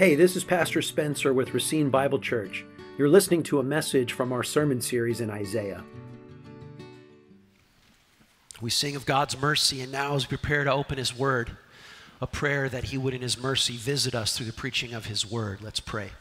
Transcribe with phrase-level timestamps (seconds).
[0.00, 2.64] Hey, this is Pastor Spencer with Racine Bible Church.
[2.96, 5.84] You're listening to a message from our sermon series in Isaiah.
[8.62, 11.50] We sing of God's mercy, and now as we prepare to open His Word,
[12.18, 15.30] a prayer that He would in His mercy visit us through the preaching of His
[15.30, 15.60] Word.
[15.60, 16.12] Let's pray.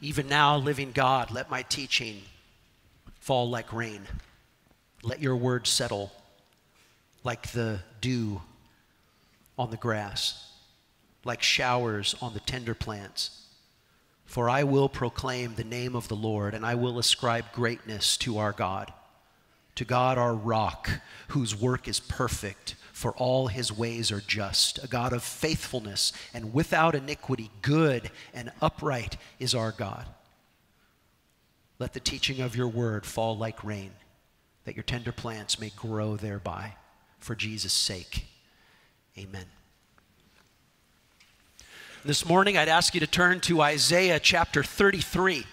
[0.00, 2.22] Even now, living God, let my teaching
[3.20, 4.02] fall like rain.
[5.04, 6.10] Let your word settle
[7.22, 8.42] like the dew
[9.60, 10.52] on the grass,
[11.22, 13.44] like showers on the tender plants.
[14.24, 18.38] For I will proclaim the name of the Lord, and I will ascribe greatness to
[18.38, 18.90] our God,
[19.74, 20.88] to God our rock,
[21.28, 26.54] whose work is perfect, for all his ways are just, a God of faithfulness and
[26.54, 30.06] without iniquity, good and upright is our God.
[31.78, 33.90] Let the teaching of your word fall like rain,
[34.64, 36.76] that your tender plants may grow thereby.
[37.18, 38.24] For Jesus' sake,
[39.18, 39.44] amen.
[42.04, 45.44] This morning, I'd ask you to turn to Isaiah chapter 33.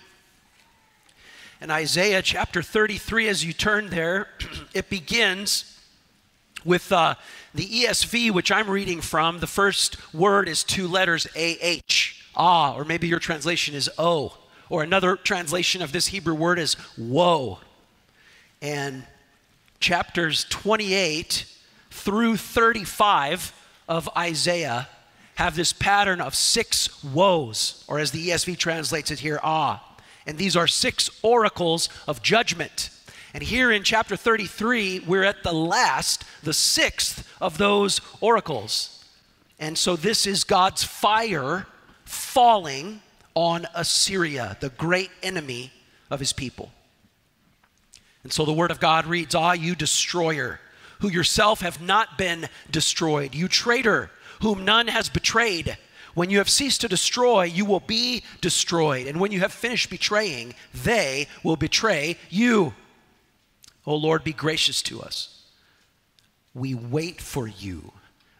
[1.59, 4.29] And Isaiah chapter 33, as you turn there,
[4.73, 5.77] it begins
[6.63, 7.15] with uh,
[7.53, 9.39] the ESV, which I'm reading from.
[9.39, 14.37] The first word is two letters, A-H, ah, or maybe your translation is O.
[14.69, 17.59] Or another translation of this Hebrew word is woe.
[18.61, 19.03] And
[19.79, 21.56] chapters 28
[21.97, 23.53] through 35
[23.87, 24.87] of Isaiah
[25.35, 29.83] have this pattern of six woes, or as the ESV translates it here, ah.
[30.25, 32.89] And these are six oracles of judgment.
[33.33, 39.05] And here in chapter 33, we're at the last, the sixth of those oracles.
[39.59, 41.67] And so this is God's fire
[42.03, 43.01] falling
[43.35, 45.71] on Assyria, the great enemy
[46.09, 46.71] of his people.
[48.23, 50.59] And so the word of God reads, Ah, you destroyer,
[50.99, 55.77] who yourself have not been destroyed, you traitor, whom none has betrayed.
[56.13, 59.07] When you have ceased to destroy, you will be destroyed.
[59.07, 62.73] And when you have finished betraying, they will betray you.
[63.85, 65.43] O Lord, be gracious to us.
[66.53, 67.93] We wait for you.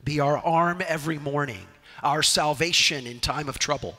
[0.03, 1.67] Be our arm every morning,
[2.01, 3.97] our salvation in time of trouble.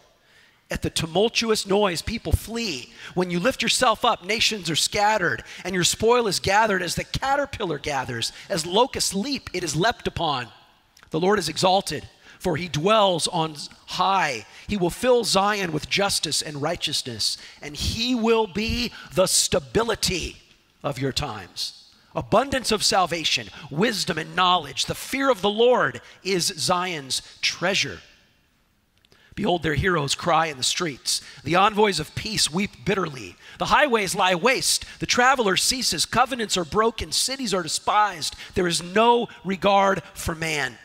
[0.70, 2.92] At the tumultuous noise, people flee.
[3.14, 7.04] When you lift yourself up, nations are scattered, and your spoil is gathered as the
[7.04, 8.32] caterpillar gathers.
[8.50, 10.48] As locusts leap, it is leapt upon.
[11.10, 12.06] The Lord is exalted,
[12.38, 13.56] for he dwells on
[13.86, 14.44] high.
[14.68, 20.36] He will fill Zion with justice and righteousness, and he will be the stability
[20.84, 21.90] of your times.
[22.14, 24.84] Abundance of salvation, wisdom, and knowledge.
[24.84, 28.00] The fear of the Lord is Zion's treasure.
[29.38, 31.22] Behold, their heroes cry in the streets.
[31.44, 33.36] The envoys of peace weep bitterly.
[33.58, 34.84] The highways lie waste.
[34.98, 36.06] The traveler ceases.
[36.06, 37.12] Covenants are broken.
[37.12, 38.34] Cities are despised.
[38.56, 40.76] There is no regard for man.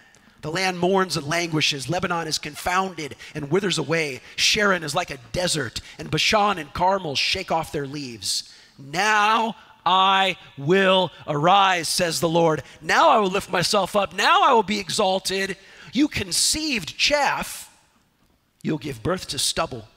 [0.41, 1.89] The land mourns and languishes.
[1.89, 4.21] Lebanon is confounded and withers away.
[4.35, 8.53] Sharon is like a desert, and Bashan and Carmel shake off their leaves.
[8.77, 12.61] Now I will arise, says the Lord.
[12.83, 14.13] Now I will lift myself up.
[14.13, 15.57] Now I will be exalted.
[15.91, 17.62] You conceived chaff
[18.63, 19.87] You'll give birth to stubble.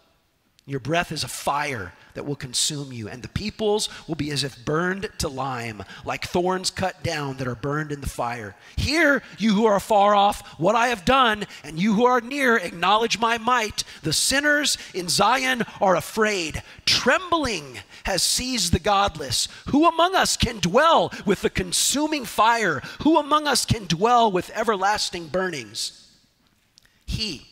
[0.69, 4.43] Your breath is a fire that will consume you, and the peoples will be as
[4.43, 8.57] if burned to lime, like thorns cut down that are burned in the fire.
[8.75, 12.57] Hear, you who are far off, what I have done, and you who are near,
[12.57, 13.85] acknowledge my might.
[14.03, 16.65] The sinners in Zion are afraid.
[16.85, 19.47] Trembling has seized the godless.
[19.69, 22.83] Who among us can dwell with the consuming fire?
[23.03, 26.11] Who among us can dwell with everlasting burnings?
[27.05, 27.47] He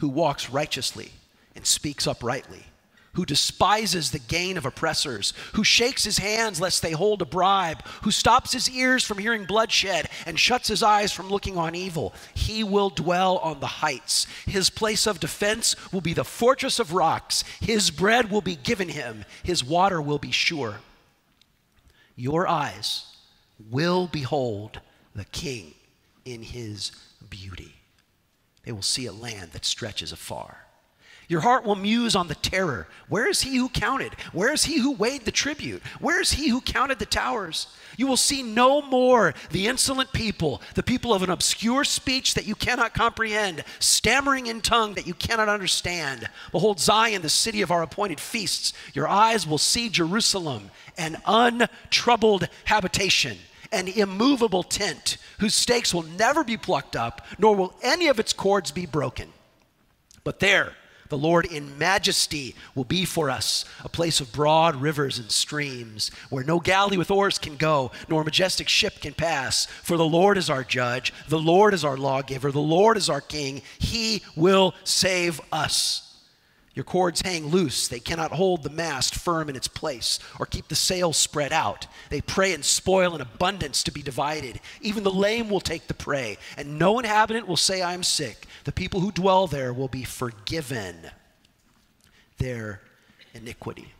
[0.00, 1.12] who walks righteously
[1.54, 2.64] and speaks uprightly,
[3.14, 7.84] who despises the gain of oppressors, who shakes his hands lest they hold a bribe,
[8.02, 12.14] who stops his ears from hearing bloodshed and shuts his eyes from looking on evil.
[12.34, 14.26] He will dwell on the heights.
[14.46, 17.44] His place of defense will be the fortress of rocks.
[17.60, 20.76] His bread will be given him, his water will be sure.
[22.16, 23.04] Your eyes
[23.70, 24.80] will behold
[25.14, 25.74] the king
[26.24, 26.92] in his
[27.28, 27.79] beauty
[28.64, 30.66] they will see a land that stretches afar.
[31.30, 32.88] Your heart will muse on the terror.
[33.08, 34.14] Where is he who counted?
[34.32, 35.80] Where is he who weighed the tribute?
[36.00, 37.68] Where is he who counted the towers?
[37.96, 42.48] You will see no more the insolent people, the people of an obscure speech that
[42.48, 46.28] you cannot comprehend, stammering in tongue that you cannot understand.
[46.50, 48.72] Behold, Zion, the city of our appointed feasts.
[48.92, 53.38] Your eyes will see Jerusalem, an untroubled habitation
[53.72, 58.32] an immovable tent whose stakes will never be plucked up, nor will any of its
[58.32, 59.32] cords be broken.
[60.24, 60.74] But there,
[61.10, 66.12] The Lord in majesty will be for us a place of broad rivers and streams,
[66.30, 69.66] where no galley with oars can go, nor majestic ship can pass.
[69.66, 73.20] For the Lord is our judge, the Lord is our lawgiver, the Lord is our
[73.20, 73.60] king.
[73.80, 76.09] He will save us.
[76.80, 77.88] Your cords hang loose.
[77.88, 81.86] They cannot hold the mast firm in its place or keep the sail spread out.
[82.08, 84.60] They prey and spoil in abundance to be divided.
[84.80, 88.46] Even the lame will take the prey, and no inhabitant will say, I am sick.
[88.64, 90.96] The people who dwell there will be forgiven
[92.38, 92.80] their
[93.34, 93.92] iniquity.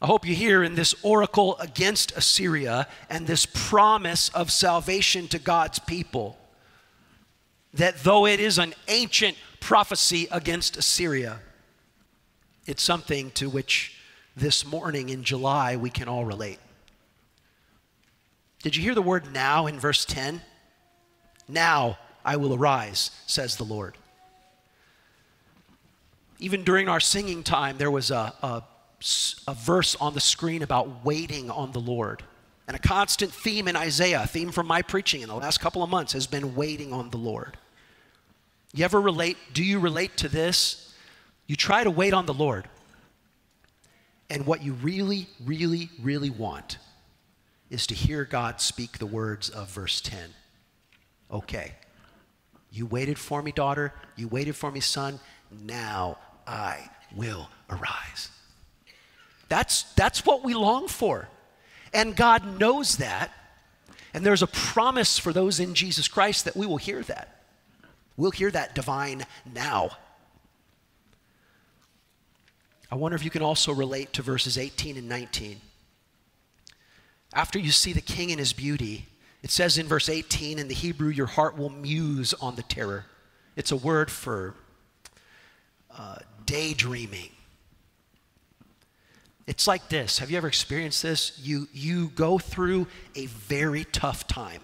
[0.00, 5.40] I hope you hear in this oracle against Assyria and this promise of salvation to
[5.40, 6.38] God's people
[7.74, 11.38] that though it is an ancient prophecy against Assyria.
[12.66, 13.96] It's something to which
[14.36, 16.58] this morning in July we can all relate.
[18.62, 20.42] Did you hear the word now in verse 10?
[21.48, 23.96] Now I will arise, says the Lord.
[26.40, 28.62] Even during our singing time, there was a, a,
[29.46, 32.24] a, verse on the screen about waiting on the Lord.
[32.66, 35.84] And a constant theme in Isaiah, a theme from my preaching in the last couple
[35.84, 37.58] of months, has been waiting on the Lord.
[38.72, 39.36] You ever relate?
[39.52, 40.94] Do you relate to this?
[41.46, 42.68] You try to wait on the Lord.
[44.30, 46.78] And what you really, really, really want
[47.68, 50.30] is to hear God speak the words of verse 10.
[51.30, 51.72] Okay,
[52.70, 53.92] you waited for me, daughter.
[54.16, 55.20] You waited for me, son.
[55.50, 58.30] Now I will arise.
[59.50, 61.28] That's, that's what we long for.
[61.92, 63.30] And God knows that.
[64.14, 67.41] And there's a promise for those in Jesus Christ that we will hear that.
[68.16, 69.90] We'll hear that divine now.
[72.90, 75.60] I wonder if you can also relate to verses 18 and 19.
[77.34, 79.06] After you see the king in his beauty,
[79.42, 83.06] it says in verse 18 in the Hebrew, your heart will muse on the terror.
[83.56, 84.54] It's a word for
[85.96, 87.30] uh, daydreaming.
[89.46, 90.18] It's like this.
[90.18, 91.38] Have you ever experienced this?
[91.42, 94.60] You, you go through a very tough time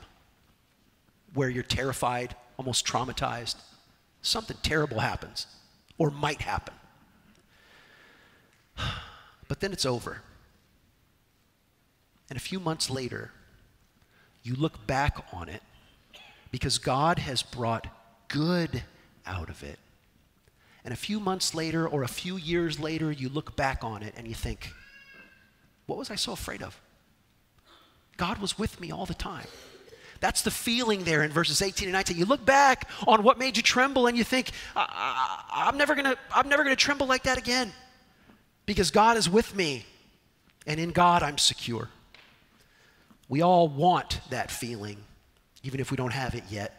[1.35, 3.57] where you're terrified, almost traumatized,
[4.21, 5.47] something terrible happens
[5.97, 6.75] or might happen.
[9.49, 10.21] But then it's over.
[12.29, 13.31] And a few months later,
[14.43, 15.63] you look back on it
[16.51, 17.87] because God has brought
[18.29, 18.83] good
[19.27, 19.79] out of it.
[20.85, 24.13] And a few months later or a few years later, you look back on it
[24.17, 24.71] and you think,
[25.87, 26.79] what was I so afraid of?
[28.19, 29.47] God was with me all the time.
[30.21, 32.17] That's the feeling there in verses 18 and 19.
[32.17, 36.17] You look back on what made you tremble and you think, I, am never gonna,
[36.35, 37.73] I'm never gonna tremble like that again.
[38.67, 39.87] Because God is with me,
[40.67, 41.89] and in God I'm secure.
[43.29, 44.99] We all want that feeling,
[45.63, 46.75] even if we don't have it yet.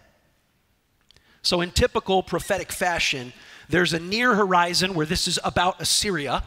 [1.42, 3.34] So, in typical prophetic fashion,
[3.70, 6.44] there's a near horizon where this is about Assyria.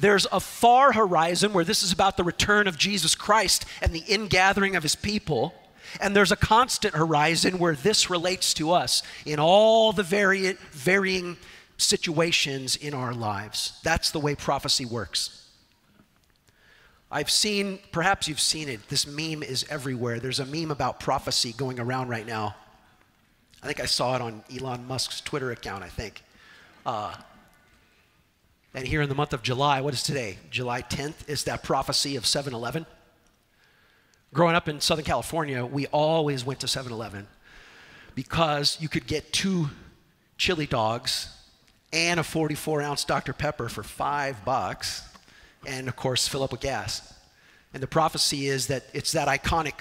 [0.00, 4.04] There's a far horizon where this is about the return of Jesus Christ and the
[4.08, 5.54] ingathering of his people.
[6.00, 11.36] And there's a constant horizon where this relates to us in all the vari- varying
[11.76, 13.78] situations in our lives.
[13.82, 15.46] That's the way prophecy works.
[17.10, 20.20] I've seen, perhaps you've seen it, this meme is everywhere.
[20.20, 22.54] There's a meme about prophecy going around right now.
[23.62, 26.22] I think I saw it on Elon Musk's Twitter account, I think.
[26.84, 27.14] Uh,
[28.74, 30.38] and here in the month of July, what is today?
[30.50, 32.84] July 10th is that prophecy of 7 Eleven.
[34.32, 37.26] Growing up in Southern California, we always went to 7 Eleven
[38.14, 39.70] because you could get two
[40.36, 41.34] chili dogs
[41.92, 43.32] and a 44 ounce Dr.
[43.32, 45.02] Pepper for five bucks,
[45.66, 47.14] and of course, fill up with gas.
[47.72, 49.74] And the prophecy is that it's that iconic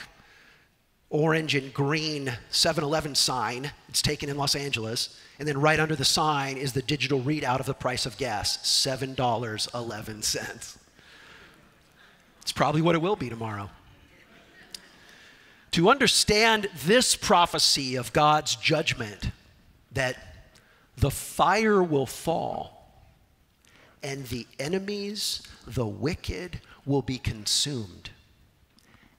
[1.09, 3.71] orange and green 7 Eleven sign.
[3.89, 5.19] It's taken in Los Angeles.
[5.39, 8.57] And then right under the sign is the digital readout of the price of gas
[8.57, 10.77] $7.11.
[12.41, 13.69] It's probably what it will be tomorrow.
[15.77, 19.29] To understand this prophecy of God's judgment,
[19.91, 20.17] that
[20.95, 23.05] the fire will fall
[24.01, 28.09] and the enemies, the wicked, will be consumed.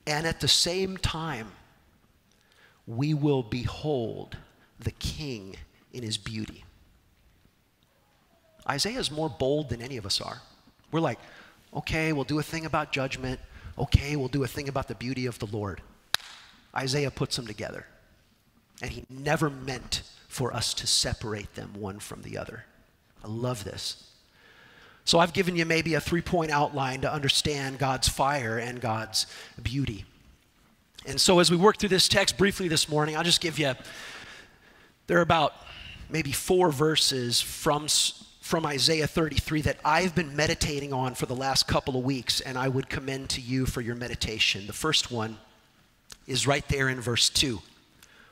[0.04, 1.52] And at the same time,
[2.88, 4.36] we will behold
[4.80, 5.54] the king
[5.92, 6.64] in his beauty.
[8.68, 10.42] Isaiah is more bold than any of us are.
[10.90, 11.20] We're like,
[11.72, 13.38] okay, we'll do a thing about judgment.
[13.78, 15.82] Okay, we'll do a thing about the beauty of the Lord.
[16.74, 17.86] Isaiah puts them together.
[18.80, 22.64] And he never meant for us to separate them one from the other.
[23.24, 24.04] I love this.
[25.04, 29.26] So I've given you maybe a three point outline to understand God's fire and God's
[29.60, 30.04] beauty.
[31.06, 33.72] And so as we work through this text briefly this morning, I'll just give you,
[35.06, 35.54] there are about
[36.10, 37.86] maybe four verses from,
[38.42, 42.58] from Isaiah 33 that I've been meditating on for the last couple of weeks, and
[42.58, 44.66] I would commend to you for your meditation.
[44.66, 45.38] The first one
[46.28, 47.60] is right there in verse 2.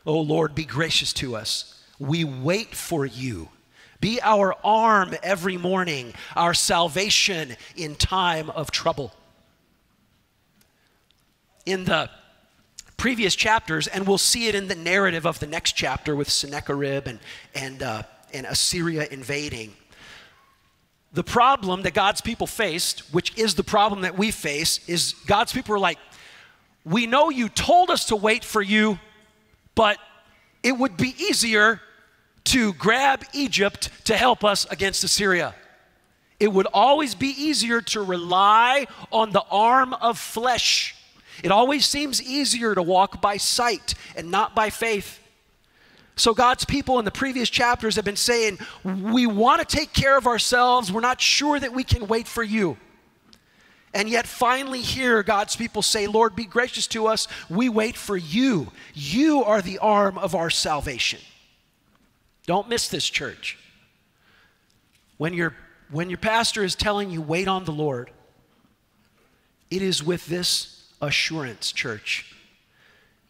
[0.05, 1.83] Oh Lord, be gracious to us.
[1.99, 3.49] We wait for you.
[4.01, 9.13] Be our arm every morning, our salvation in time of trouble.
[11.65, 12.11] In the
[12.99, 17.07] previous chapters, and we'll see it in the narrative of the next chapter with Sennacherib
[17.07, 17.19] and,
[17.55, 19.75] and, uh, and Assyria invading.
[21.13, 25.53] The problem that God's people faced, which is the problem that we face, is God's
[25.53, 25.99] people are like,
[26.87, 29.01] We know you told us to wait for you,
[29.75, 29.99] but
[30.63, 31.81] it would be easier
[32.45, 35.53] to grab Egypt to help us against Assyria.
[36.39, 40.95] It would always be easier to rely on the arm of flesh.
[41.43, 45.19] It always seems easier to walk by sight and not by faith.
[46.15, 50.17] So, God's people in the previous chapters have been saying, We want to take care
[50.17, 50.93] of ourselves.
[50.93, 52.79] We're not sure that we can wait for you.
[53.97, 57.27] And yet, finally, here, God's people say, Lord, be gracious to us.
[57.49, 58.71] We wait for you.
[58.93, 61.19] You are the arm of our salvation.
[62.45, 63.59] Don't miss this, church.
[65.17, 65.55] When, your
[65.91, 68.11] when your pastor is telling you, wait on the Lord,
[69.71, 72.35] it is with this assurance, church.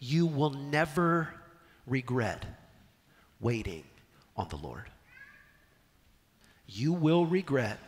[0.00, 1.32] You will never
[1.87, 2.44] regret
[3.38, 3.85] waiting
[4.37, 4.90] on the Lord.
[6.66, 7.78] You will regret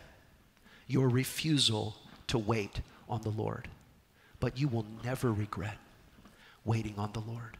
[0.87, 1.97] your refusal
[2.29, 3.67] to wait on the Lord,
[4.39, 5.77] but you will never regret
[6.65, 7.57] waiting on the Lord.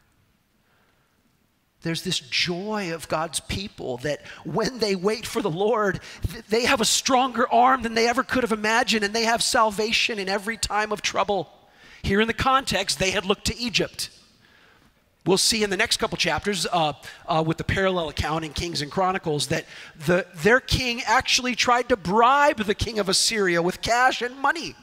[1.82, 6.00] There's this joy of God's people that when they wait for the Lord,
[6.48, 10.18] they have a stronger arm than they ever could have imagined, and they have salvation
[10.18, 11.50] in every time of trouble.
[12.02, 14.10] Here in the context, they had looked to Egypt.
[15.30, 16.92] We'll see in the next couple chapters uh,
[17.24, 19.64] uh, with the parallel account in Kings and Chronicles that
[20.06, 24.74] the, their king actually tried to bribe the king of Assyria with cash and money.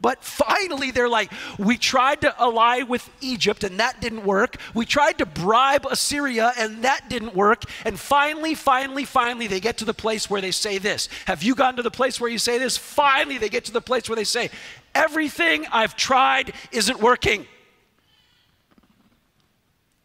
[0.00, 4.56] But finally, they're like, we tried to ally with Egypt and that didn't work.
[4.72, 7.64] We tried to bribe Assyria and that didn't work.
[7.84, 11.10] And finally, finally, finally, they get to the place where they say this.
[11.26, 12.78] Have you gotten to the place where you say this?
[12.78, 14.48] Finally, they get to the place where they say,
[14.94, 17.46] everything I've tried isn't working.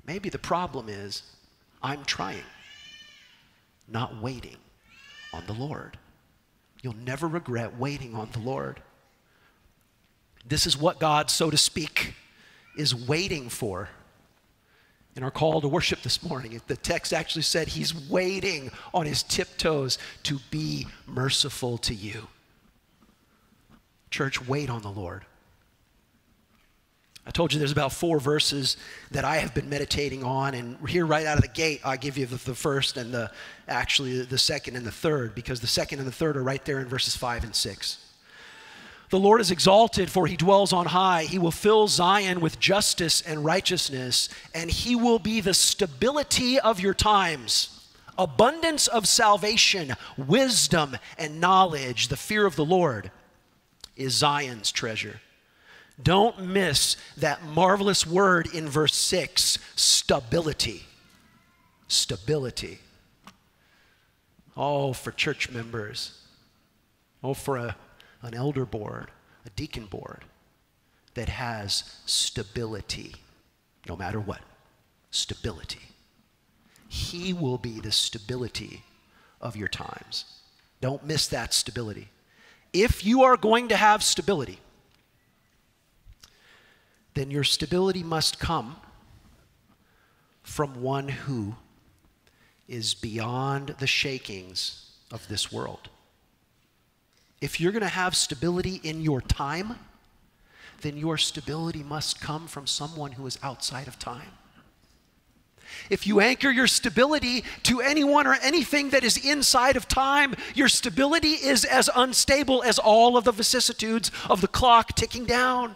[0.05, 1.23] Maybe the problem is
[1.81, 2.43] I'm trying,
[3.87, 4.57] not waiting
[5.33, 5.97] on the Lord.
[6.81, 8.81] You'll never regret waiting on the Lord.
[10.45, 12.13] This is what God, so to speak,
[12.77, 13.89] is waiting for.
[15.15, 19.23] In our call to worship this morning, the text actually said he's waiting on his
[19.23, 22.27] tiptoes to be merciful to you.
[24.09, 25.25] Church, wait on the Lord.
[27.25, 28.75] I told you there's about four verses
[29.11, 32.17] that I have been meditating on, and here right out of the gate, I give
[32.17, 33.31] you the, the, first and the
[33.67, 36.79] actually the second and the third, because the second and the third are right there
[36.79, 37.99] in verses five and six.
[39.09, 41.23] The Lord is exalted, for he dwells on high.
[41.23, 46.79] He will fill Zion with justice and righteousness, and he will be the stability of
[46.79, 47.87] your times.
[48.17, 53.11] Abundance of salvation, wisdom, and knowledge, the fear of the Lord
[53.95, 55.21] is Zion's treasure.
[56.03, 60.83] Don't miss that marvelous word in verse 6 stability.
[61.87, 62.79] Stability.
[64.55, 66.19] Oh, for church members.
[67.23, 67.75] Oh, for a
[68.23, 69.11] an elder board,
[69.45, 70.23] a deacon board
[71.13, 73.15] that has stability,
[73.87, 74.41] no matter what.
[75.11, 75.81] Stability.
[76.87, 78.83] He will be the stability
[79.41, 80.25] of your times.
[80.81, 82.07] Don't miss that stability.
[82.71, 84.59] If you are going to have stability,
[87.13, 88.77] then your stability must come
[90.41, 91.55] from one who
[92.67, 95.89] is beyond the shakings of this world.
[97.41, 99.75] If you're going to have stability in your time,
[100.81, 104.31] then your stability must come from someone who is outside of time.
[105.89, 110.67] If you anchor your stability to anyone or anything that is inside of time, your
[110.67, 115.75] stability is as unstable as all of the vicissitudes of the clock ticking down.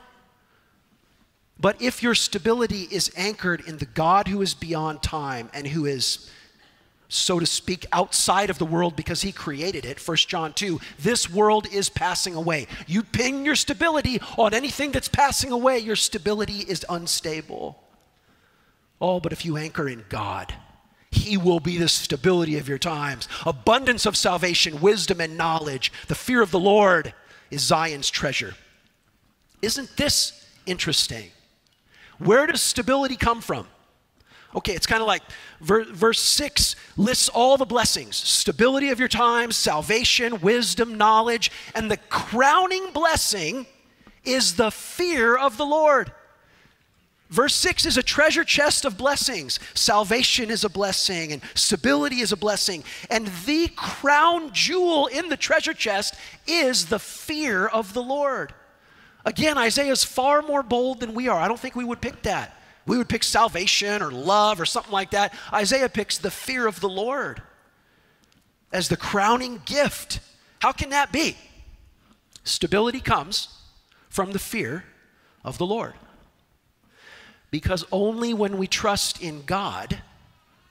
[1.60, 5.86] But if your stability is anchored in the God who is beyond time and who
[5.86, 6.30] is
[7.10, 10.06] so to speak, outside of the world because he created it.
[10.06, 12.68] 1 John 2 this world is passing away.
[12.86, 17.82] You pin your stability on anything that's passing away, your stability is unstable.
[19.00, 20.54] Oh, but if you anchor in God,
[21.12, 23.30] he will be the stability of your times.
[23.46, 25.94] Abundance of salvation, wisdom, and knowledge.
[26.08, 27.14] The fear of the Lord
[27.50, 28.56] is Zion's treasure.
[29.62, 31.32] Isn't this interesting?
[32.20, 33.68] Where does stability come from?
[34.56, 35.22] Okay, it's kind of like
[35.62, 41.92] ver- verse 6 lists all the blessings stability of your times, salvation, wisdom, knowledge, and
[41.92, 43.68] the crowning blessing
[44.24, 46.12] is the fear of the Lord.
[47.30, 49.60] Verse 6 is a treasure chest of blessings.
[49.74, 52.86] Salvation is a blessing, and stability is a blessing.
[53.10, 56.16] And the crown jewel in the treasure chest
[56.48, 58.54] is the fear of the Lord.
[59.28, 61.38] Again, Isaiah is far more bold than we are.
[61.38, 62.58] I don't think we would pick that.
[62.86, 65.34] We would pick salvation or love or something like that.
[65.52, 67.42] Isaiah picks the fear of the Lord
[68.72, 70.22] as the crowning gift.
[70.60, 71.36] How can that be?
[72.46, 73.50] Stability comes
[74.08, 74.86] from the fear
[75.44, 75.96] of the Lord.
[77.52, 80.02] Because only when we trust in God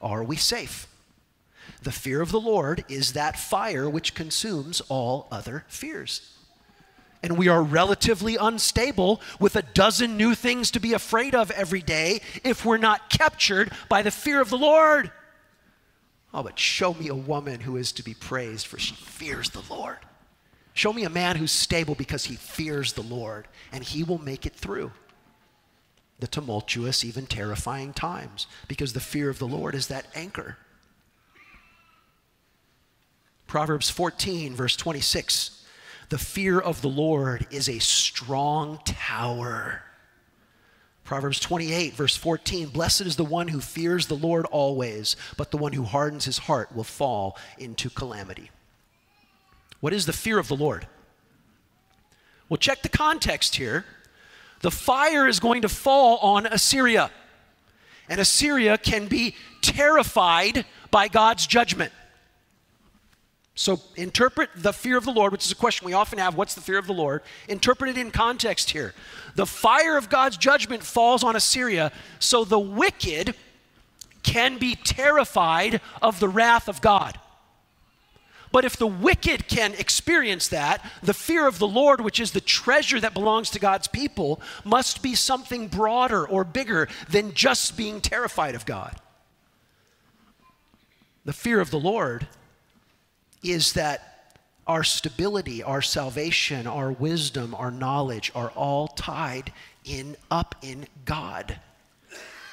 [0.00, 0.86] are we safe.
[1.82, 6.35] The fear of the Lord is that fire which consumes all other fears.
[7.26, 11.82] And we are relatively unstable with a dozen new things to be afraid of every
[11.82, 15.10] day if we're not captured by the fear of the Lord.
[16.32, 19.64] Oh, but show me a woman who is to be praised for she fears the
[19.68, 19.98] Lord.
[20.72, 24.46] Show me a man who's stable because he fears the Lord, and he will make
[24.46, 24.92] it through
[26.20, 30.58] the tumultuous, even terrifying times, because the fear of the Lord is that anchor.
[33.48, 35.55] Proverbs 14, verse 26
[36.08, 39.82] The fear of the Lord is a strong tower.
[41.04, 45.56] Proverbs 28, verse 14 Blessed is the one who fears the Lord always, but the
[45.56, 48.50] one who hardens his heart will fall into calamity.
[49.80, 50.86] What is the fear of the Lord?
[52.48, 53.84] Well, check the context here
[54.62, 57.10] the fire is going to fall on Assyria.
[58.08, 61.92] And Assyria can be terrified by God's judgment.
[63.58, 66.54] So interpret the fear of the Lord, which is a question we often have what's
[66.54, 67.22] the fear of the Lord?
[67.48, 68.94] Interpret it in context here.
[69.34, 73.34] The fire of God's judgment falls on Assyria, so the wicked
[74.22, 77.18] can be terrified of the wrath of God.
[78.52, 82.42] But if the wicked can experience that, the fear of the Lord, which is the
[82.42, 88.02] treasure that belongs to God's people, must be something broader or bigger than just being
[88.02, 88.96] terrified of God.
[91.24, 92.28] The fear of the Lord
[93.42, 99.52] is that our stability, our salvation, our wisdom, our knowledge are all tied
[99.84, 101.60] in up in God.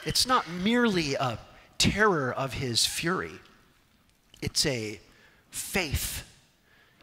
[0.06, 1.40] It's not merely a
[1.78, 3.40] terror of his fury.
[4.42, 5.00] It's a
[5.50, 6.26] faith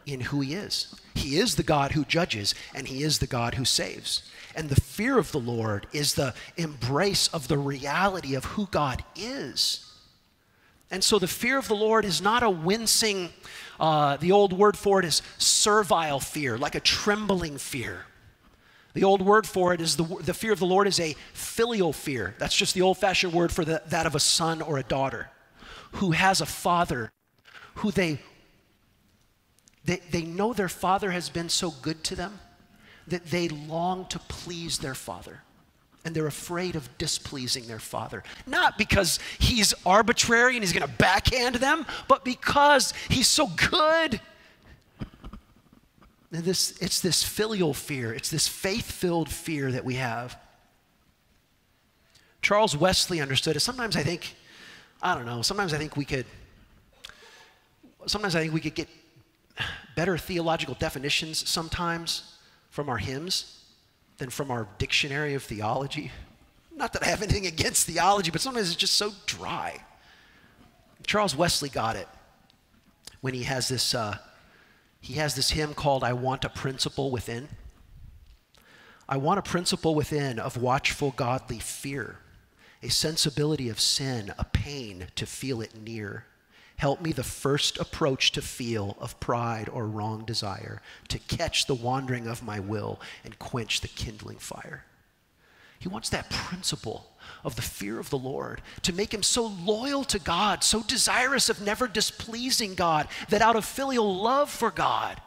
[0.06, 0.94] in who He is.
[1.14, 4.22] He is the God who judges, and He is the God who saves.
[4.54, 9.04] And the fear of the Lord is the embrace of the reality of who God
[9.16, 9.86] is.
[10.90, 13.30] And so the fear of the Lord is not a wincing,
[13.80, 18.04] uh, the old word for it is servile fear, like a trembling fear.
[18.92, 21.92] The old word for it is the, the fear of the Lord is a filial
[21.92, 22.34] fear.
[22.38, 25.30] That's just the old fashioned word for the, that of a son or a daughter
[25.92, 27.10] who has a father
[27.76, 28.18] who they
[29.84, 32.38] they, they know their father has been so good to them
[33.06, 35.42] that they long to please their father.
[36.04, 38.22] And they're afraid of displeasing their father.
[38.46, 44.20] Not because he's arbitrary and he's going to backhand them, but because he's so good.
[46.32, 50.38] And this, it's this filial fear, it's this faith filled fear that we have.
[52.40, 53.60] Charles Wesley understood it.
[53.60, 54.34] Sometimes I think,
[55.02, 56.24] I don't know, sometimes I think we could,
[58.06, 58.88] sometimes I think we could get
[59.96, 62.38] better theological definitions sometimes
[62.70, 63.59] from our hymns
[64.20, 66.12] than from our dictionary of theology.
[66.76, 69.82] Not that I have anything against theology, but sometimes it's just so dry.
[71.06, 72.06] Charles Wesley got it
[73.22, 74.18] when he has this, uh,
[75.00, 77.48] he has this hymn called I Want a Principle Within.
[79.08, 82.18] I want a principle within of watchful godly fear,
[82.80, 86.26] a sensibility of sin, a pain to feel it near
[86.80, 91.74] Help me the first approach to feel of pride or wrong desire, to catch the
[91.74, 94.82] wandering of my will and quench the kindling fire.
[95.78, 97.10] He wants that principle
[97.44, 101.50] of the fear of the Lord to make him so loyal to God, so desirous
[101.50, 105.20] of never displeasing God, that out of filial love for God,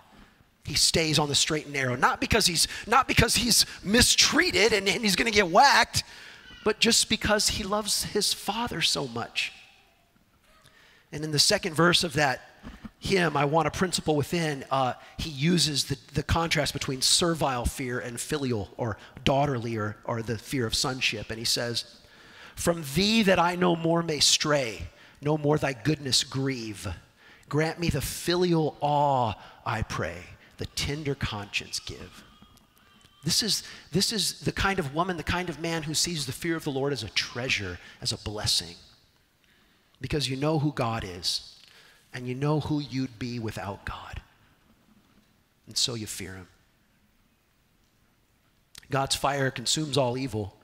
[0.66, 1.96] he stays on the straight and narrow.
[1.96, 6.04] Not because he's, not because he's mistreated and, and he's going to get whacked,
[6.66, 9.52] but just because he loves his father so much.
[11.14, 12.42] And in the second verse of that
[13.00, 18.00] hymn, I Want a Principle Within, uh, he uses the, the contrast between servile fear
[18.00, 21.30] and filial or daughterly or, or the fear of sonship.
[21.30, 21.86] And he says,
[22.56, 24.90] From thee that I no more may stray,
[25.22, 26.88] no more thy goodness grieve.
[27.48, 30.24] Grant me the filial awe, I pray,
[30.58, 32.24] the tender conscience give.
[33.24, 36.32] This is, this is the kind of woman, the kind of man who sees the
[36.32, 38.76] fear of the Lord as a treasure, as a blessing.
[40.04, 41.56] Because you know who God is
[42.14, 44.22] and you know who you'd be without God.
[45.66, 46.48] And so you fear him.
[48.92, 50.58] God's fire consumes all evil.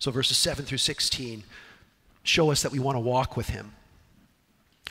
[0.00, 1.44] So verses 7 through 16
[2.24, 3.70] show us that we want to walk with him.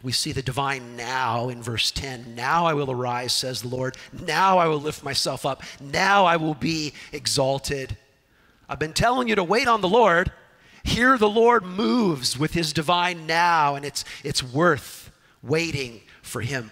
[0.02, 2.34] We see the divine now in verse 10.
[2.34, 3.98] Now I will arise, says the Lord.
[4.26, 5.64] Now I will lift myself up.
[5.82, 7.98] Now I will be exalted.
[8.70, 10.32] I've been telling you to wait on the Lord.
[10.86, 16.70] Here the Lord moves with his divine now, and it's, it's worth waiting for him.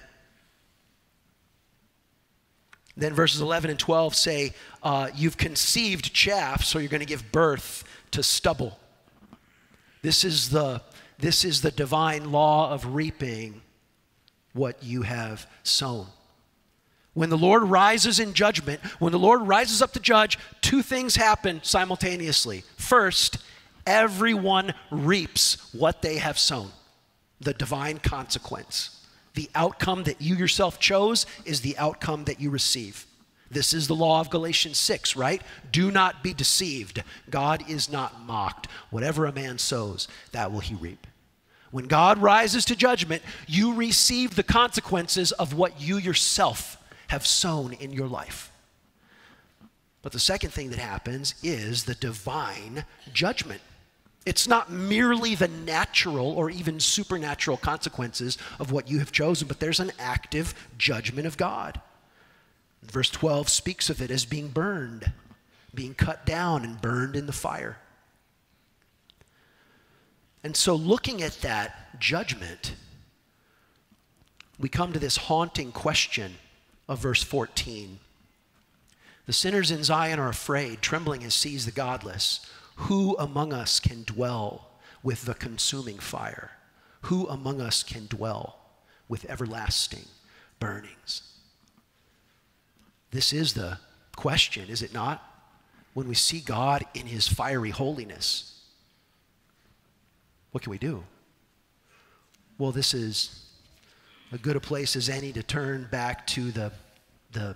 [2.95, 7.32] Then verses 11 and 12 say, uh, You've conceived chaff, so you're going to give
[7.32, 8.80] birth to stubble.
[10.04, 10.82] This is the
[11.17, 13.62] this is the divine law of reaping
[14.54, 16.08] what you have sown.
[17.13, 21.15] When the Lord rises in judgment, when the Lord rises up to judge, two things
[21.15, 22.63] happen simultaneously.
[22.76, 23.38] First,
[23.86, 26.72] everyone reaps what they have sown,
[27.39, 29.06] the divine consequence.
[29.36, 33.06] The outcome that you yourself chose is the outcome that you receive.
[33.50, 35.41] This is the law of Galatians 6, right?
[35.72, 37.04] Do not be deceived.
[37.30, 38.67] God is not mocked.
[38.89, 41.06] Whatever a man sows, that will he reap.
[41.72, 47.74] When God rises to judgment, you receive the consequences of what you yourself have sown
[47.74, 48.52] in your life.
[50.04, 53.62] But the second thing that happens is the divine judgment.
[54.26, 59.60] It's not merely the natural or even supernatural consequences of what you have chosen, but
[59.60, 61.82] there's an active judgment of God.
[62.84, 65.12] Verse 12 speaks of it as being burned,
[65.74, 67.78] being cut down and burned in the fire.
[70.44, 72.76] And so, looking at that judgment,
[74.60, 76.36] we come to this haunting question
[76.88, 78.00] of verse 14.
[79.26, 82.46] The sinners in Zion are afraid, trembling as sees the godless.
[82.76, 84.70] Who among us can dwell
[85.02, 86.52] with the consuming fire?
[87.04, 88.60] Who among us can dwell
[89.08, 90.06] with everlasting
[90.60, 91.22] burnings?
[93.12, 93.80] This is the
[94.16, 95.22] question, is it not?
[95.94, 98.62] When we see God in his fiery holiness,
[100.52, 101.04] what can we do?
[102.58, 103.46] Well, this is
[104.32, 106.72] as good a place as any to turn back to the,
[107.32, 107.56] the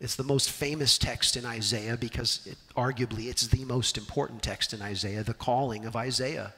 [0.00, 4.72] it's the most famous text in Isaiah because it, arguably it's the most important text
[4.72, 6.52] in Isaiah, the calling of Isaiah.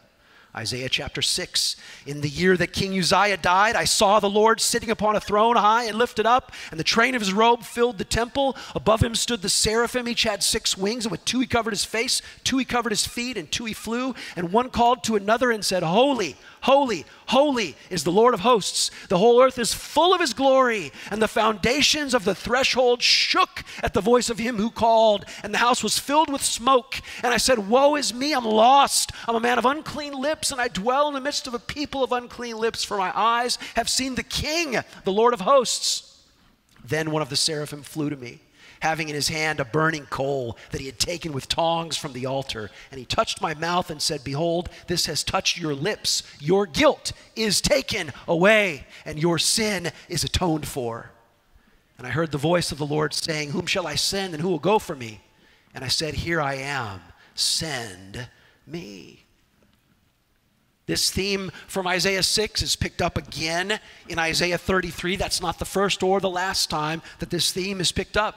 [0.57, 1.77] Isaiah chapter 6.
[2.07, 5.57] In the year that King Uzziah died, I saw the Lord sitting upon a throne
[5.57, 8.57] high and lifted up, and the train of his robe filled the temple.
[8.75, 10.09] Above him stood the seraphim.
[10.09, 13.07] Each had six wings, and with two he covered his face, two he covered his
[13.07, 14.15] feet, and two he flew.
[14.37, 18.91] And one called to another and said, Holy, Holy, holy is the Lord of hosts.
[19.09, 20.93] The whole earth is full of his glory.
[21.11, 25.55] And the foundations of the threshold shook at the voice of him who called, and
[25.55, 27.01] the house was filled with smoke.
[27.23, 29.13] And I said, Woe is me, I'm lost.
[29.29, 32.03] I'm a man of unclean lips, and I dwell in the midst of a people
[32.03, 36.23] of unclean lips, for my eyes have seen the King, the Lord of hosts.
[36.85, 38.41] Then one of the seraphim flew to me
[38.81, 42.27] having in his hand a burning coal that he had taken with tongs from the
[42.27, 42.71] altar.
[42.91, 46.23] And he touched my mouth and said, Behold, this has touched your lips.
[46.41, 51.11] Your guilt is taken away, and your sin is atoned for.
[51.97, 54.49] And I heard the voice of the Lord saying, Whom shall I send, and who
[54.49, 55.21] will go for me?
[55.75, 57.01] And I said, Here I am,
[57.35, 58.29] send
[58.67, 59.25] me.
[60.89, 65.17] This theme from Isaiah 6 is picked up again in Isaiah 33.
[65.17, 68.35] That's not the first or the last time that this theme is picked up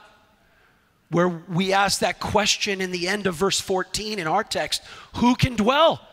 [1.08, 4.82] where we ask that question in the end of verse 14 in our text
[5.16, 6.06] who can dwell?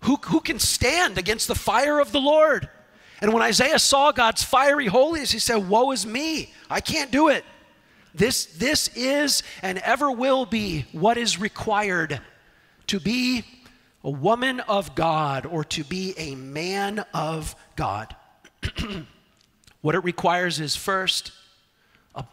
[0.00, 2.68] Who, who can stand against the fire of the Lord?
[3.20, 7.28] And when Isaiah saw God's fiery holiness, he said, Woe is me, I can't do
[7.28, 7.44] it.
[8.14, 12.20] This, this is and ever will be what is required
[12.86, 13.44] to be
[14.02, 18.14] a woman of God or to be a man of God.
[19.80, 21.32] what it requires is first
[22.14, 22.24] a,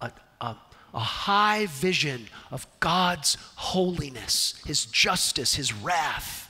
[0.00, 0.56] a, a,
[0.92, 6.48] a high vision of God's holiness, His justice, His wrath.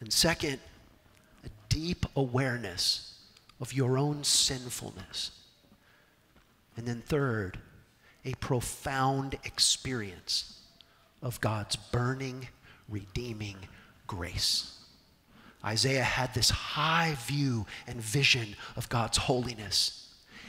[0.00, 0.60] And second,
[1.44, 3.18] a deep awareness
[3.60, 5.30] of your own sinfulness.
[6.76, 7.58] And then third,
[8.24, 10.60] a profound experience
[11.22, 12.48] of God's burning,
[12.88, 13.56] redeeming
[14.06, 14.78] grace.
[15.64, 20.04] Isaiah had this high view and vision of God's holiness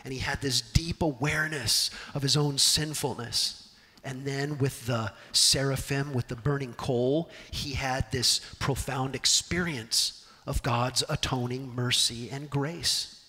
[0.05, 3.69] and he had this deep awareness of his own sinfulness.
[4.03, 10.61] And then with the seraphim, with the burning coal, he had this profound experience of
[10.61, 13.19] God's atoning mercy and grace.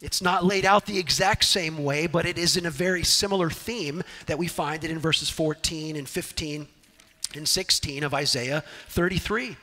[0.00, 3.50] It's not laid out the exact same way, but it is in a very similar
[3.50, 6.66] theme that we find it in verses 14 and 15
[7.34, 9.56] and 16 of Isaiah 33.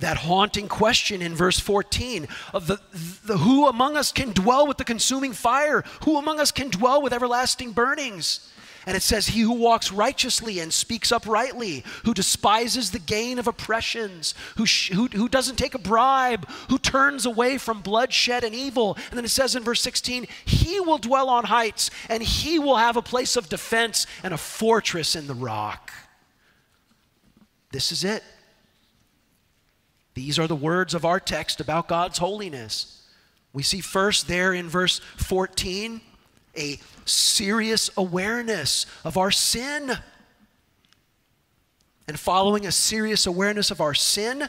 [0.00, 2.80] That haunting question in verse 14 of the,
[3.24, 5.84] the who among us can dwell with the consuming fire?
[6.04, 8.52] Who among us can dwell with everlasting burnings?
[8.86, 13.48] And it says, He who walks righteously and speaks uprightly, who despises the gain of
[13.48, 18.54] oppressions, who, sh- who, who doesn't take a bribe, who turns away from bloodshed and
[18.54, 18.96] evil.
[19.08, 22.76] And then it says in verse 16, He will dwell on heights, and He will
[22.76, 25.90] have a place of defense and a fortress in the rock.
[27.76, 28.24] This is it.
[30.14, 33.06] These are the words of our text about God's holiness.
[33.52, 36.00] We see first there in verse 14
[36.56, 39.92] a serious awareness of our sin.
[42.08, 44.48] And following a serious awareness of our sin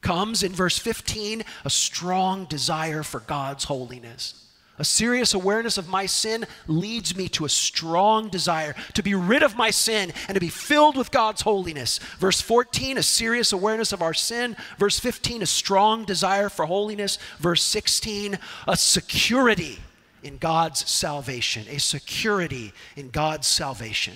[0.00, 4.51] comes in verse 15 a strong desire for God's holiness.
[4.82, 9.44] A serious awareness of my sin leads me to a strong desire to be rid
[9.44, 12.00] of my sin and to be filled with God's holiness.
[12.18, 14.56] Verse 14, a serious awareness of our sin.
[14.78, 17.18] Verse 15, a strong desire for holiness.
[17.38, 19.78] Verse 16, a security
[20.24, 24.14] in God's salvation, a security in God's salvation.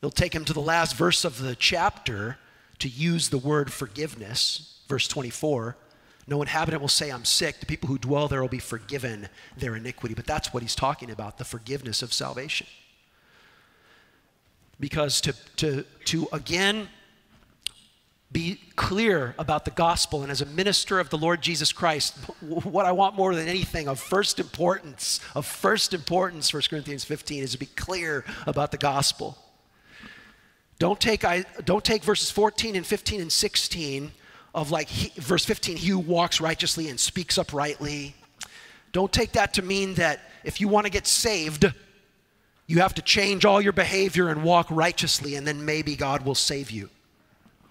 [0.00, 2.38] He'll take him to the last verse of the chapter
[2.78, 5.76] to use the word forgiveness, verse 24.
[6.28, 7.58] No inhabitant will say, I'm sick.
[7.58, 10.14] The people who dwell there will be forgiven their iniquity.
[10.14, 12.66] But that's what he's talking about the forgiveness of salvation.
[14.78, 16.88] Because to, to, to again
[18.30, 22.84] be clear about the gospel and as a minister of the Lord Jesus Christ, what
[22.84, 27.52] I want more than anything of first importance, of first importance, 1 Corinthians 15, is
[27.52, 29.38] to be clear about the gospel.
[30.78, 34.12] Don't take, I, don't take verses 14 and 15 and 16
[34.54, 38.14] of like he, verse 15, he who walks righteously and speaks uprightly.
[38.92, 41.72] Don't take that to mean that if you want to get saved,
[42.66, 46.34] you have to change all your behavior and walk righteously, and then maybe God will
[46.34, 46.88] save you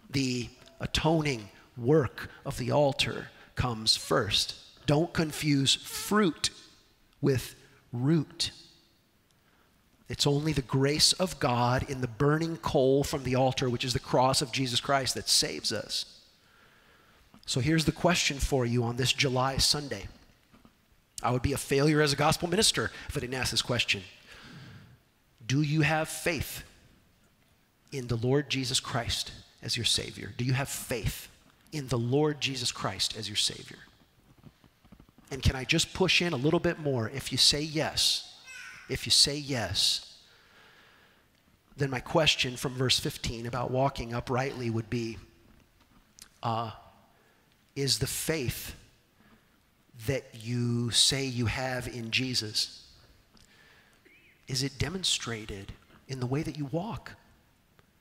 [0.10, 4.56] the atoning work of the altar comes first.
[4.86, 6.50] Don't confuse fruit
[7.22, 7.56] with
[7.92, 8.52] root.
[10.10, 13.94] It's only the grace of God in the burning coal from the altar, which is
[13.94, 16.17] the cross of Jesus Christ, that saves us.
[17.48, 20.08] So here's the question for you on this July Sunday.
[21.24, 24.04] I would be a failure as a gospel minister if I didn't ask this question.
[25.48, 26.64] Do you have faith
[27.94, 29.32] in the Lord Jesus Christ
[29.64, 30.34] as your Savior?
[30.38, 31.30] Do you have faith
[31.72, 33.80] in the Lord Jesus Christ as your Savior?
[35.32, 37.10] And can I just push in a little bit more?
[37.10, 38.36] If you say yes,
[38.90, 40.18] if you say yes,
[41.78, 45.18] then my question from verse 15 about walking uprightly would be
[46.44, 46.72] uh,
[47.78, 48.74] Is the faith
[50.08, 52.88] that you say you have in Jesus,
[54.48, 55.72] is it demonstrated
[56.08, 57.12] in the way that you walk?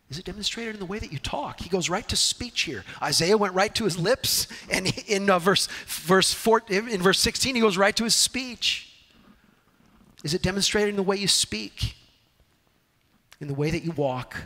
[0.08, 1.60] Is it demonstrated in the way that you talk?
[1.60, 2.84] He goes right to speech here.
[3.02, 7.54] Isaiah went right to his lips, and in uh, verse verse four, in verse 16,
[7.54, 8.94] he goes right to his speech.
[10.24, 11.96] Is it demonstrated in the way you speak,
[13.42, 14.38] in the way that you walk?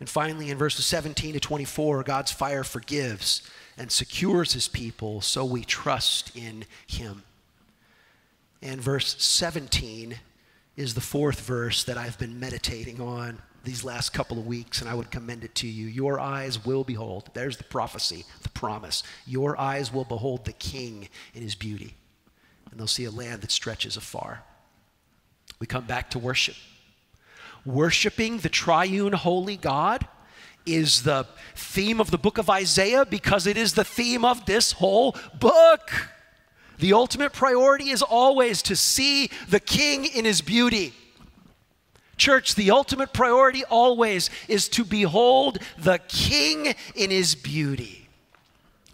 [0.00, 3.42] And finally, in verses 17 to 24, God's fire forgives
[3.76, 7.24] and secures his people, so we trust in him.
[8.62, 10.16] And verse 17
[10.76, 14.88] is the fourth verse that I've been meditating on these last couple of weeks, and
[14.88, 15.86] I would commend it to you.
[15.86, 19.02] Your eyes will behold, there's the prophecy, the promise.
[19.26, 21.94] Your eyes will behold the King in his beauty,
[22.70, 24.44] and they'll see a land that stretches afar.
[25.58, 26.54] We come back to worship.
[27.68, 30.08] Worshiping the triune holy God
[30.64, 34.72] is the theme of the book of Isaiah because it is the theme of this
[34.72, 35.90] whole book.
[36.78, 40.94] The ultimate priority is always to see the king in his beauty.
[42.16, 47.97] Church, the ultimate priority always is to behold the king in his beauty.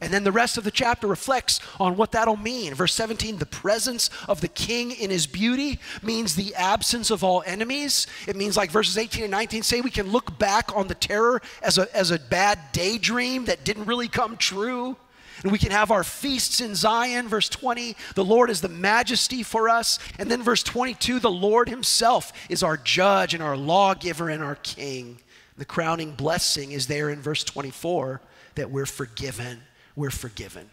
[0.05, 2.75] And then the rest of the chapter reflects on what that'll mean.
[2.75, 7.43] Verse 17, the presence of the king in his beauty means the absence of all
[7.47, 8.07] enemies.
[8.29, 11.40] It means, like verses 18 and 19 say, we can look back on the terror
[11.62, 14.99] as a, as a bad daydream that didn't really come true.
[15.43, 17.27] And we can have our feasts in Zion.
[17.27, 19.99] Verse 20, the Lord is the majesty for us.
[20.19, 24.57] And then verse 22, the Lord himself is our judge and our lawgiver and our
[24.57, 25.21] king.
[25.57, 28.21] The crowning blessing is there in verse 24
[28.57, 29.62] that we're forgiven.
[29.96, 30.70] We're forgiven.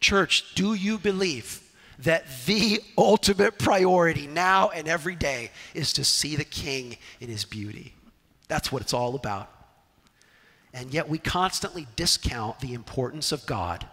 [0.00, 1.62] Church, do you believe
[2.00, 7.44] that the ultimate priority now and every day is to see the king in his
[7.44, 7.94] beauty?
[8.48, 9.50] That's what it's all about.
[10.74, 13.86] And yet we constantly discount the importance of God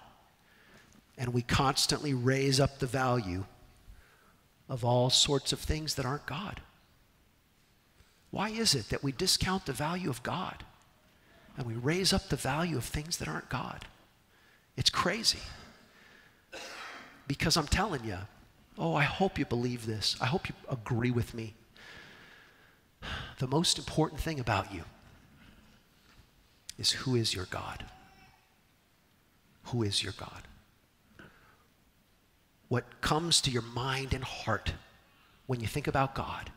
[1.18, 3.44] and we constantly raise up the value
[4.70, 6.62] of all sorts of things that aren't God.
[8.32, 10.64] Why is it that we discount the value of God
[11.60, 13.84] and we raise up the value of things that aren't God?
[14.78, 15.40] It's crazy.
[17.28, 18.18] Because I'm telling you,
[18.78, 20.16] oh, I hope you believe this.
[20.22, 21.54] I hope you agree with me.
[23.40, 24.84] The most important thing about you
[26.78, 27.84] is who is your God?
[29.66, 30.48] Who is your God?
[32.70, 34.72] What comes to your mind and heart
[35.46, 36.52] when you think about God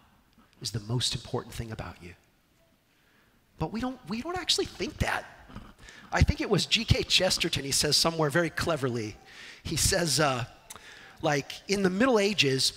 [0.61, 2.13] is the most important thing about you.
[3.63, 5.25] But we don't, we don't actually think that.
[6.11, 7.05] I think it was G.K.
[7.05, 9.15] Chesterton, he says somewhere very cleverly.
[9.63, 10.47] He says, uh,
[11.23, 12.73] like, in the Middle Ages,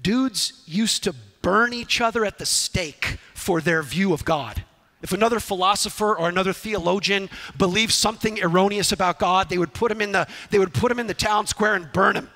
[0.00, 4.62] dudes used to burn each other at the stake for their view of God.
[5.02, 10.00] If another philosopher or another theologian believed something erroneous about God, they would put him
[10.00, 12.30] in the, they would put him in the town square and burn him.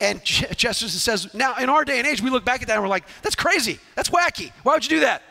[0.00, 2.84] And Chesterton says, now in our day and age, we look back at that and
[2.84, 3.80] we're like, that's crazy.
[3.96, 4.52] That's wacky.
[4.62, 5.24] Why would you do that?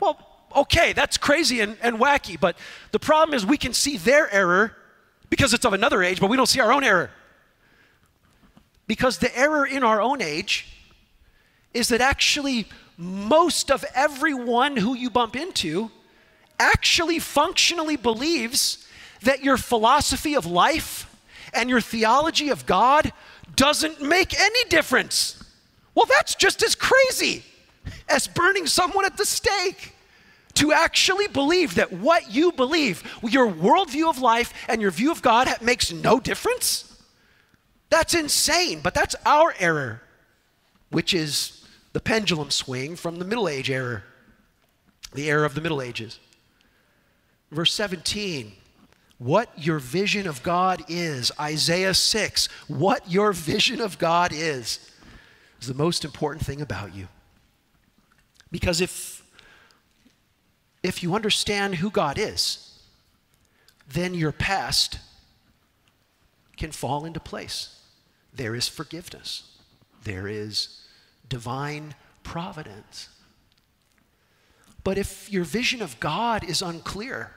[0.00, 0.18] Well,
[0.54, 2.56] okay, that's crazy and, and wacky, but
[2.92, 4.76] the problem is we can see their error
[5.30, 7.10] because it's of another age, but we don't see our own error.
[8.86, 10.72] Because the error in our own age
[11.74, 15.90] is that actually most of everyone who you bump into
[16.58, 18.86] actually functionally believes
[19.22, 21.12] that your philosophy of life
[21.52, 23.12] and your theology of God
[23.54, 25.42] doesn't make any difference.
[25.94, 27.44] Well, that's just as crazy
[28.08, 29.92] as burning someone at the stake.
[30.54, 35.20] To actually believe that what you believe, your worldview of life and your view of
[35.20, 36.98] God, makes no difference?
[37.90, 40.00] That's insane, but that's our error,
[40.88, 44.04] which is the pendulum swing from the Middle Age error,
[45.12, 46.18] the era of the Middle Ages.
[47.50, 48.52] Verse 17
[49.18, 51.32] what your vision of God is.
[51.40, 54.90] Isaiah 6, what your vision of God is,
[55.60, 57.08] is the most important thing about you.
[58.56, 59.22] Because if,
[60.82, 62.80] if you understand who God is,
[63.86, 64.98] then your past
[66.56, 67.78] can fall into place.
[68.32, 69.58] There is forgiveness,
[70.04, 70.86] there is
[71.28, 73.10] divine providence.
[74.82, 77.32] But if your vision of God is unclear,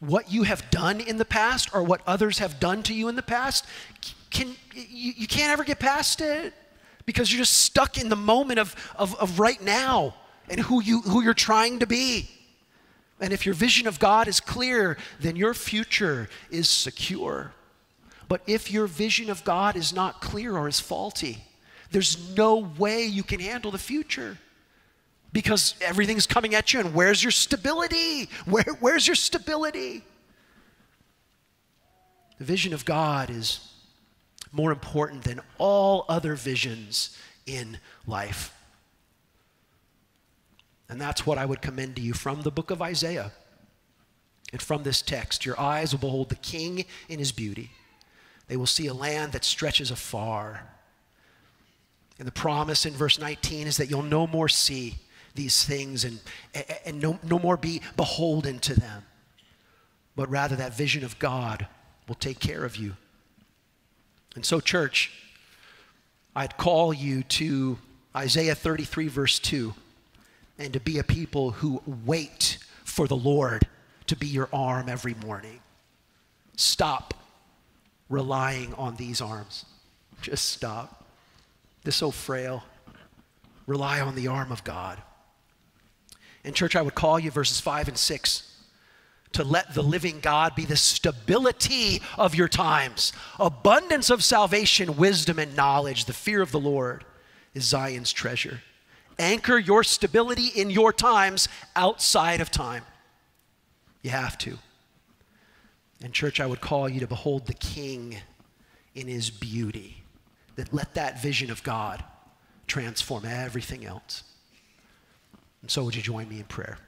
[0.00, 3.16] what you have done in the past or what others have done to you in
[3.16, 3.66] the past,
[4.30, 6.54] can, you, you can't ever get past it
[7.08, 10.14] because you're just stuck in the moment of, of, of right now
[10.50, 12.28] and who, you, who you're trying to be.
[13.18, 17.52] And if your vision of God is clear, then your future is secure.
[18.28, 21.38] But if your vision of God is not clear or is faulty,
[21.92, 24.36] there's no way you can handle the future
[25.32, 30.02] because everything's coming at you and where's your stability Where, where's your stability
[32.38, 33.77] the vision of god is
[34.52, 38.52] more important than all other visions in life.
[40.88, 43.32] And that's what i would commend to you from the book of isaiah
[44.52, 45.44] and from this text.
[45.44, 47.70] Your eyes will behold the king in his beauty.
[48.46, 50.62] They will see a land that stretches afar.
[52.18, 54.96] And the promise in verse 19 is that you'll no more see
[55.34, 56.18] these things and,
[56.84, 59.04] and no, no more be beholden to them,
[60.16, 61.66] but rather that vision of God
[62.08, 62.96] will take care of you.
[64.34, 65.10] And so, church,
[66.36, 67.78] I'd call you to
[68.14, 69.74] Isaiah 33, verse 2,
[70.58, 73.66] and to be a people who wait for the Lord
[74.06, 75.60] to be your arm every morning.
[76.56, 77.14] Stop
[78.08, 79.64] relying on these arms.
[80.22, 81.04] Just stop.
[81.84, 82.64] They're so frail.
[83.66, 85.00] Rely on the arm of God.
[86.44, 88.57] In church, I would call you verses 5 and 6
[89.32, 95.38] to let the living God be the stability of your times, abundance of salvation, wisdom,
[95.38, 96.06] and knowledge.
[96.06, 97.04] The fear of the Lord
[97.54, 98.62] is Zion's treasure.
[99.18, 102.84] Anchor your stability in your times outside of time.
[104.02, 104.58] You have to.
[106.02, 108.16] And, church, I would call you to behold the King
[108.94, 110.04] in his beauty.
[110.54, 112.02] That let that vision of God
[112.66, 114.24] transform everything else.
[115.62, 116.78] And so, would you join me in prayer?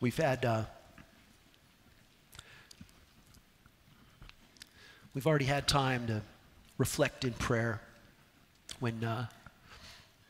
[0.00, 0.62] We've had, uh,
[5.12, 6.22] we've already had time to
[6.76, 7.80] reflect in prayer
[8.78, 9.26] when uh,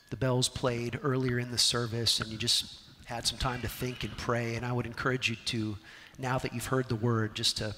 [0.09, 4.05] the bells played earlier in the service and you just had some time to think
[4.05, 4.55] and pray.
[4.55, 5.77] And I would encourage you to,
[6.19, 7.75] now that you've heard the word, just to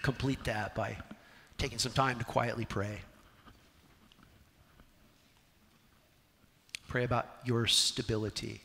[0.00, 0.96] complete that by
[1.58, 3.00] taking some time to quietly pray.
[6.88, 8.62] Pray about your stability.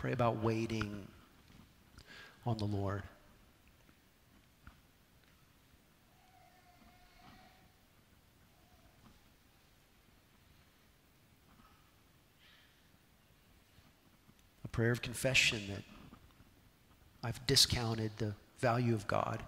[0.00, 1.06] Pray about waiting
[2.46, 3.02] on the Lord.
[14.64, 15.82] A prayer of confession that
[17.22, 19.42] I've discounted the value of God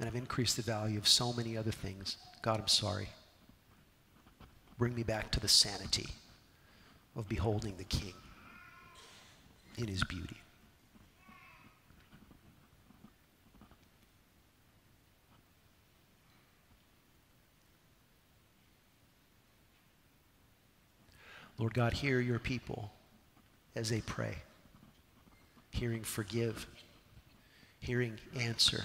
[0.00, 2.16] and I've increased the value of so many other things.
[2.42, 3.10] God, I'm sorry.
[4.78, 6.08] Bring me back to the sanity
[7.14, 8.14] of beholding the King
[9.78, 10.36] in his beauty.
[21.58, 22.90] Lord God, hear your people
[23.76, 24.36] as they pray,
[25.70, 26.66] hearing forgive,
[27.78, 28.84] hearing answer,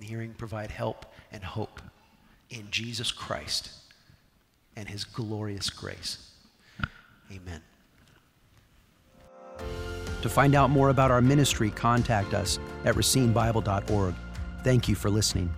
[0.00, 1.80] hearing provide help and hope
[2.50, 3.70] in Jesus Christ
[4.74, 6.30] and his glorious grace.
[7.30, 7.62] Amen.
[10.22, 14.14] To find out more about our ministry, contact us at racinebible.org.
[14.64, 15.54] Thank you for listening.